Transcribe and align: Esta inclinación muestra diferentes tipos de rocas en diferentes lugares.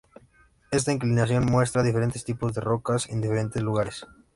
Esta 0.71 0.91
inclinación 0.91 1.45
muestra 1.45 1.83
diferentes 1.83 2.25
tipos 2.25 2.55
de 2.55 2.61
rocas 2.61 3.07
en 3.09 3.21
diferentes 3.21 3.61
lugares. 3.61 4.07